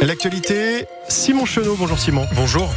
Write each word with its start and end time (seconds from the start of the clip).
L'actualité, 0.00 0.86
Simon 1.08 1.44
Chenot. 1.44 1.74
Bonjour 1.76 1.98
Simon. 1.98 2.24
Bonjour. 2.36 2.70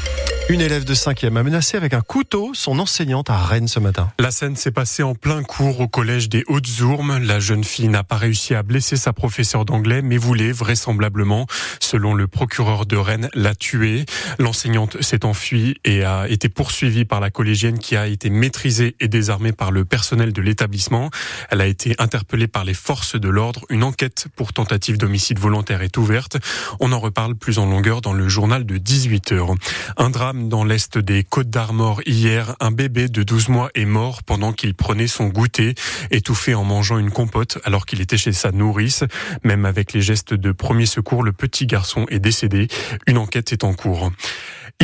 Une 0.52 0.60
élève 0.60 0.84
de 0.84 0.94
5e 0.94 1.38
a 1.38 1.44
menacé 1.44 1.78
avec 1.78 1.94
un 1.94 2.02
couteau 2.02 2.52
son 2.54 2.78
enseignante 2.80 3.30
à 3.30 3.38
Rennes 3.38 3.70
ce 3.70 3.80
matin. 3.80 4.12
La 4.20 4.32
scène 4.32 4.58
s'est 4.58 4.74
passée 4.74 5.02
en 5.02 5.16
plein 5.16 5.44
cours 5.44 5.80
au 5.80 5.88
collège 5.88 6.28
des 6.28 6.44
Hautes-Ourmes. 6.48 7.20
La 7.20 7.40
jeune 7.40 7.64
fille 7.64 7.88
n'a 7.88 8.04
pas 8.04 8.18
réussi 8.18 8.54
à 8.54 8.62
blesser 8.62 8.98
sa 8.98 9.14
professeure 9.14 9.64
d'anglais, 9.64 10.02
mais 10.02 10.18
voulait 10.18 10.52
vraisemblablement, 10.52 11.48
selon 11.80 12.14
le 12.14 12.28
procureur 12.28 12.86
de 12.86 12.98
Rennes, 12.98 13.30
la 13.34 13.56
tuer. 13.56 14.06
L'enseignante 14.40 15.02
s'est 15.02 15.24
enfuie 15.24 15.78
et 15.86 16.04
a 16.04 16.28
été 16.28 16.50
poursuivie 16.50 17.06
par 17.06 17.22
la 17.22 17.30
collégienne 17.30 17.80
qui 17.80 17.96
a 17.96 18.08
été 18.08 18.30
maîtrisée 18.30 18.98
et 19.00 19.08
désarmée 19.08 19.54
par 19.54 19.72
le 19.72 19.86
personnel 19.86 20.34
de 20.34 20.42
l'établissement. 20.42 21.12
Elle 21.50 21.62
a 21.62 21.66
été 21.66 21.96
interpellée 21.98 22.50
par 22.50 22.66
les 22.66 22.74
forces 22.74 23.16
de 23.16 23.30
l'ordre. 23.30 23.62
Une 23.70 23.86
enquête 23.86 24.28
pour 24.36 24.52
tentative 24.52 24.98
d'homicide 24.98 25.40
volontaire 25.40 25.82
est 25.82 25.96
ouverte. 25.96 26.36
On 26.82 26.92
en 26.92 27.00
reparle 27.00 27.36
plus 27.36 27.58
en 27.58 27.68
longueur 27.68 28.02
dans 28.02 28.12
le 28.12 28.28
journal 28.28 28.66
de 28.66 28.78
18 28.78 29.32
heures. 29.32 29.56
Un 29.96 30.10
drame 30.10 30.41
dans 30.50 30.64
l'est 30.64 30.98
des 30.98 31.24
Côtes 31.24 31.50
d'Armor 31.50 32.02
hier. 32.06 32.56
Un 32.60 32.72
bébé 32.72 33.08
de 33.08 33.24
12 33.24 33.50
mois 33.50 33.70
est 33.76 33.86
mort 33.86 34.24
pendant 34.24 34.54
qu'il 34.54 34.74
prenait 34.76 35.08
son 35.08 35.28
goûter, 35.28 35.76
étouffé 36.10 36.54
en 36.56 36.64
mangeant 36.64 36.98
une 36.98 37.12
compote 37.12 37.60
alors 37.64 37.86
qu'il 37.86 38.02
était 38.02 38.18
chez 38.18 38.34
sa 38.34 38.52
nourrice. 38.52 39.04
Même 39.44 39.66
avec 39.66 39.94
les 39.94 40.02
gestes 40.02 40.34
de 40.34 40.52
premier 40.52 40.86
secours, 40.86 41.24
le 41.24 41.32
petit 41.32 41.66
garçon 41.66 42.06
est 42.10 42.20
décédé. 42.20 42.68
Une 43.08 43.18
enquête 43.18 43.54
est 43.54 43.64
en 43.64 43.74
cours. 43.74 44.12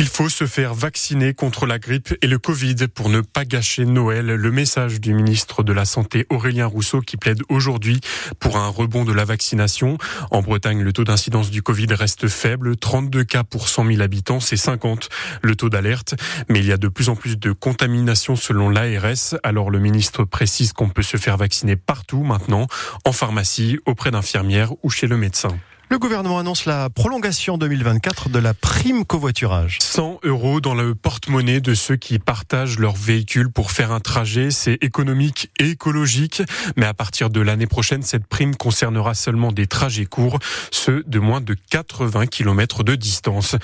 Il 0.00 0.06
faut 0.06 0.28
se 0.28 0.46
faire 0.46 0.74
vacciner 0.74 1.34
contre 1.34 1.66
la 1.66 1.80
grippe 1.80 2.14
et 2.22 2.28
le 2.28 2.38
Covid 2.38 2.86
pour 2.86 3.08
ne 3.08 3.20
pas 3.20 3.44
gâcher 3.44 3.84
Noël. 3.84 4.26
Le 4.26 4.50
message 4.52 5.00
du 5.00 5.12
ministre 5.12 5.64
de 5.64 5.72
la 5.72 5.84
Santé 5.84 6.24
Aurélien 6.30 6.66
Rousseau 6.66 7.00
qui 7.00 7.16
plaide 7.16 7.40
aujourd'hui 7.48 8.00
pour 8.38 8.58
un 8.58 8.68
rebond 8.68 9.04
de 9.04 9.12
la 9.12 9.24
vaccination. 9.24 9.98
En 10.30 10.40
Bretagne, 10.40 10.82
le 10.82 10.92
taux 10.92 11.02
d'incidence 11.02 11.50
du 11.50 11.62
Covid 11.62 11.88
reste 11.90 12.28
faible, 12.28 12.76
32 12.76 13.24
cas 13.24 13.42
pour 13.42 13.68
100 13.68 13.86
000 13.86 14.00
habitants, 14.00 14.38
c'est 14.38 14.56
50 14.56 15.08
le 15.42 15.56
taux 15.56 15.68
d'alerte. 15.68 16.14
Mais 16.48 16.60
il 16.60 16.66
y 16.66 16.72
a 16.72 16.76
de 16.76 16.86
plus 16.86 17.08
en 17.08 17.16
plus 17.16 17.36
de 17.36 17.50
contamination 17.50 18.36
selon 18.36 18.70
l'ARS. 18.70 19.34
Alors 19.42 19.68
le 19.68 19.80
ministre 19.80 20.22
précise 20.22 20.72
qu'on 20.72 20.90
peut 20.90 21.02
se 21.02 21.16
faire 21.16 21.36
vacciner 21.36 21.74
partout 21.74 22.22
maintenant, 22.22 22.68
en 23.04 23.10
pharmacie, 23.10 23.80
auprès 23.84 24.12
d'infirmières 24.12 24.74
ou 24.84 24.90
chez 24.90 25.08
le 25.08 25.16
médecin. 25.16 25.58
Le 25.90 25.98
gouvernement 25.98 26.38
annonce 26.38 26.66
la 26.66 26.90
prolongation 26.90 27.56
2024 27.56 28.28
de 28.28 28.38
la 28.38 28.52
prime 28.52 29.06
covoiturage. 29.06 29.78
100 29.80 30.20
euros 30.22 30.60
dans 30.60 30.74
le 30.74 30.94
porte-monnaie 30.94 31.62
de 31.62 31.72
ceux 31.72 31.96
qui 31.96 32.18
partagent 32.18 32.78
leur 32.78 32.94
véhicule 32.94 33.50
pour 33.50 33.70
faire 33.70 33.90
un 33.90 34.00
trajet. 34.00 34.50
C'est 34.50 34.76
économique 34.82 35.50
et 35.58 35.70
écologique. 35.70 36.42
Mais 36.76 36.84
à 36.84 36.92
partir 36.92 37.30
de 37.30 37.40
l'année 37.40 37.66
prochaine, 37.66 38.02
cette 38.02 38.26
prime 38.26 38.54
concernera 38.54 39.14
seulement 39.14 39.50
des 39.50 39.66
trajets 39.66 40.04
courts, 40.04 40.40
ceux 40.70 41.04
de 41.06 41.18
moins 41.18 41.40
de 41.40 41.56
80 41.70 42.26
km 42.26 42.84
de 42.84 42.94
distance. 42.94 43.56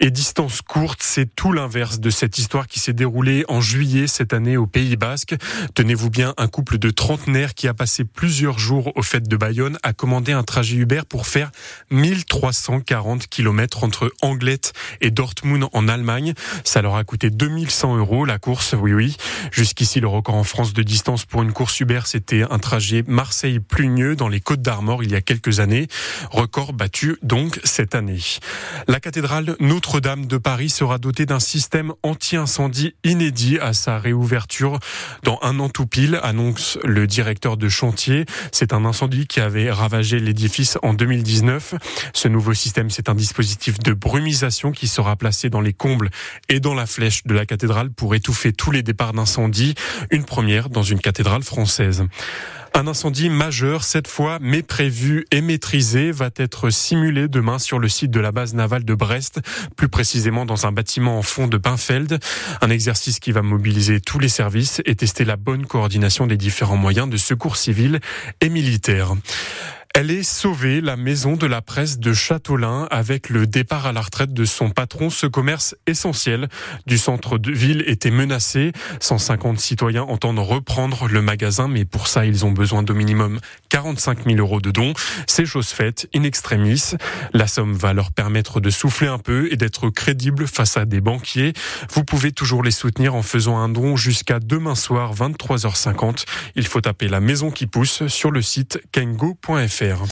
Et 0.00 0.10
distance 0.10 0.62
courte, 0.62 0.98
c'est 1.00 1.32
tout 1.36 1.52
l'inverse 1.52 2.00
de 2.00 2.10
cette 2.10 2.38
histoire 2.38 2.66
qui 2.66 2.80
s'est 2.80 2.92
déroulée 2.92 3.44
en 3.46 3.60
juillet 3.60 4.08
cette 4.08 4.32
année 4.32 4.56
au 4.56 4.66
Pays 4.66 4.96
Basque. 4.96 5.36
Tenez-vous 5.74 6.10
bien, 6.10 6.34
un 6.38 6.48
couple 6.48 6.78
de 6.78 6.90
trentenaires 6.90 7.54
qui 7.54 7.68
a 7.68 7.74
passé 7.74 8.02
plusieurs 8.02 8.58
jours 8.58 8.90
aux 8.96 9.02
fêtes 9.02 9.28
de 9.28 9.36
Bayonne 9.36 9.78
a 9.84 9.92
commandé 9.92 10.32
un 10.32 10.42
trajet 10.42 10.74
Uber 10.74 11.02
pour 11.08 11.28
faire 11.28 11.52
1340 11.90 13.26
km 13.28 13.84
entre 13.84 14.12
Anglette 14.22 14.72
et 15.00 15.10
Dortmund 15.10 15.66
en 15.72 15.88
Allemagne. 15.88 16.34
Ça 16.64 16.82
leur 16.82 16.96
a 16.96 17.04
coûté 17.04 17.30
2100 17.30 17.96
euros 17.96 18.24
la 18.24 18.38
course, 18.38 18.74
oui 18.78 18.92
oui. 18.92 19.16
Jusqu'ici, 19.52 20.00
le 20.00 20.08
record 20.08 20.34
en 20.34 20.44
France 20.44 20.72
de 20.72 20.82
distance 20.82 21.24
pour 21.24 21.42
une 21.42 21.52
course 21.52 21.80
Uber, 21.80 22.00
c'était 22.04 22.44
un 22.50 22.58
trajet 22.58 23.04
Marseille-Plugneux 23.06 24.16
dans 24.16 24.28
les 24.28 24.40
Côtes 24.40 24.62
d'Armor 24.62 25.02
il 25.02 25.12
y 25.12 25.14
a 25.14 25.20
quelques 25.20 25.60
années. 25.60 25.88
Record 26.30 26.72
battu 26.72 27.16
donc 27.22 27.60
cette 27.64 27.94
année. 27.94 28.20
La 28.86 29.00
cathédrale 29.00 29.56
Notre-Dame 29.60 30.26
de 30.26 30.38
Paris 30.38 30.70
sera 30.70 30.98
dotée 30.98 31.26
d'un 31.26 31.40
système 31.40 31.92
anti-incendie 32.02 32.94
inédit 33.04 33.58
à 33.58 33.72
sa 33.72 33.98
réouverture 33.98 34.78
dans 35.22 35.38
un 35.42 35.60
an 35.60 35.68
tout 35.68 35.86
pile, 35.86 36.20
annonce 36.22 36.78
le 36.84 37.06
directeur 37.06 37.56
de 37.56 37.68
chantier. 37.68 38.24
C'est 38.52 38.72
un 38.72 38.84
incendie 38.84 39.26
qui 39.26 39.40
avait 39.40 39.70
ravagé 39.70 40.20
l'édifice 40.20 40.78
en 40.82 40.94
2019 40.94 41.57
ce 42.12 42.28
nouveau 42.28 42.54
système, 42.54 42.90
c'est 42.90 43.08
un 43.08 43.14
dispositif 43.14 43.78
de 43.78 43.92
brumisation 43.92 44.72
qui 44.72 44.88
sera 44.88 45.16
placé 45.16 45.50
dans 45.50 45.60
les 45.60 45.72
combles 45.72 46.10
et 46.48 46.60
dans 46.60 46.74
la 46.74 46.86
flèche 46.86 47.24
de 47.24 47.34
la 47.34 47.46
cathédrale 47.46 47.90
pour 47.90 48.14
étouffer 48.14 48.52
tous 48.52 48.70
les 48.70 48.82
départs 48.82 49.12
d'incendie. 49.12 49.74
Une 50.10 50.24
première 50.24 50.68
dans 50.68 50.82
une 50.82 51.00
cathédrale 51.00 51.42
française. 51.42 52.04
Un 52.74 52.86
incendie 52.86 53.30
majeur, 53.30 53.82
cette 53.82 54.08
fois, 54.08 54.38
mais 54.40 54.62
prévu 54.62 55.26
et 55.32 55.40
maîtrisé, 55.40 56.12
va 56.12 56.30
être 56.36 56.70
simulé 56.70 57.26
demain 57.26 57.58
sur 57.58 57.78
le 57.78 57.88
site 57.88 58.10
de 58.10 58.20
la 58.20 58.30
base 58.30 58.54
navale 58.54 58.84
de 58.84 58.94
Brest, 58.94 59.40
plus 59.76 59.88
précisément 59.88 60.46
dans 60.46 60.66
un 60.66 60.72
bâtiment 60.72 61.18
en 61.18 61.22
fond 61.22 61.48
de 61.48 61.56
Pinfeld. 61.56 62.18
Un 62.60 62.70
exercice 62.70 63.20
qui 63.20 63.32
va 63.32 63.42
mobiliser 63.42 64.00
tous 64.00 64.18
les 64.18 64.28
services 64.28 64.82
et 64.84 64.94
tester 64.94 65.24
la 65.24 65.36
bonne 65.36 65.66
coordination 65.66 66.26
des 66.26 66.36
différents 66.36 66.76
moyens 66.76 67.08
de 67.08 67.16
secours 67.16 67.56
civils 67.56 68.00
et 68.40 68.48
militaires. 68.48 69.14
Elle 70.00 70.12
est 70.12 70.22
sauvée, 70.22 70.80
la 70.80 70.96
maison 70.96 71.34
de 71.34 71.44
la 71.44 71.60
presse 71.60 71.98
de 71.98 72.12
Châteaulin, 72.12 72.86
avec 72.92 73.30
le 73.30 73.48
départ 73.48 73.84
à 73.84 73.92
la 73.92 74.00
retraite 74.00 74.32
de 74.32 74.44
son 74.44 74.70
patron. 74.70 75.10
Ce 75.10 75.26
commerce 75.26 75.74
essentiel 75.88 76.48
du 76.86 76.98
centre 76.98 77.36
de 77.36 77.50
ville 77.50 77.82
était 77.84 78.12
menacé. 78.12 78.70
150 79.00 79.58
citoyens 79.58 80.04
entendent 80.04 80.38
reprendre 80.38 81.08
le 81.08 81.20
magasin, 81.20 81.66
mais 81.66 81.84
pour 81.84 82.06
ça, 82.06 82.26
ils 82.26 82.46
ont 82.46 82.52
besoin 82.52 82.84
d'au 82.84 82.94
minimum 82.94 83.40
45 83.70 84.24
000 84.24 84.36
euros 84.36 84.60
de 84.60 84.70
dons. 84.70 84.92
C'est 85.26 85.46
chose 85.46 85.70
faite, 85.70 86.08
in 86.14 86.22
extremis. 86.22 86.92
La 87.32 87.48
somme 87.48 87.74
va 87.74 87.92
leur 87.92 88.12
permettre 88.12 88.60
de 88.60 88.70
souffler 88.70 89.08
un 89.08 89.18
peu 89.18 89.52
et 89.52 89.56
d'être 89.56 89.90
crédible 89.90 90.46
face 90.46 90.76
à 90.76 90.84
des 90.84 91.00
banquiers. 91.00 91.54
Vous 91.90 92.04
pouvez 92.04 92.30
toujours 92.30 92.62
les 92.62 92.70
soutenir 92.70 93.16
en 93.16 93.22
faisant 93.22 93.58
un 93.58 93.68
don 93.68 93.96
jusqu'à 93.96 94.38
demain 94.38 94.76
soir, 94.76 95.12
23h50. 95.16 96.24
Il 96.54 96.68
faut 96.68 96.82
taper 96.82 97.08
la 97.08 97.18
maison 97.18 97.50
qui 97.50 97.66
pousse 97.66 98.06
sur 98.06 98.30
le 98.30 98.42
site 98.42 98.80
kengo.fr 98.92 99.87
faire. 99.88 100.06